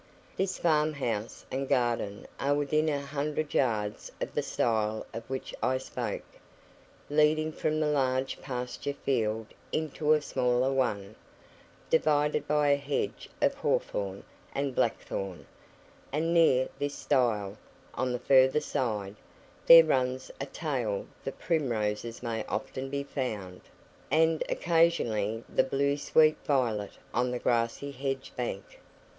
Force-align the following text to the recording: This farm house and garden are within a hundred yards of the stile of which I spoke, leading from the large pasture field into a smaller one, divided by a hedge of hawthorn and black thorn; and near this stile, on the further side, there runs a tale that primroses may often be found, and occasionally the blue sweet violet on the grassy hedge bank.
This 0.35 0.57
farm 0.57 0.93
house 0.93 1.45
and 1.51 1.69
garden 1.69 2.25
are 2.39 2.55
within 2.55 2.89
a 2.89 2.99
hundred 3.05 3.53
yards 3.53 4.11
of 4.19 4.33
the 4.33 4.41
stile 4.41 5.05
of 5.13 5.29
which 5.29 5.53
I 5.61 5.77
spoke, 5.77 6.23
leading 7.07 7.51
from 7.51 7.79
the 7.79 7.85
large 7.85 8.41
pasture 8.41 8.95
field 9.05 9.45
into 9.71 10.13
a 10.13 10.19
smaller 10.23 10.73
one, 10.73 11.15
divided 11.91 12.47
by 12.47 12.69
a 12.69 12.77
hedge 12.77 13.29
of 13.43 13.53
hawthorn 13.53 14.23
and 14.55 14.73
black 14.73 14.97
thorn; 14.97 15.45
and 16.11 16.33
near 16.33 16.67
this 16.79 16.95
stile, 16.95 17.57
on 17.93 18.11
the 18.11 18.17
further 18.17 18.59
side, 18.59 19.15
there 19.67 19.83
runs 19.83 20.31
a 20.41 20.47
tale 20.47 21.05
that 21.23 21.37
primroses 21.37 22.23
may 22.23 22.43
often 22.45 22.89
be 22.89 23.03
found, 23.03 23.61
and 24.09 24.43
occasionally 24.49 25.43
the 25.47 25.63
blue 25.63 25.95
sweet 25.95 26.37
violet 26.43 26.97
on 27.13 27.29
the 27.29 27.37
grassy 27.37 27.91
hedge 27.91 28.33
bank. 28.35 28.79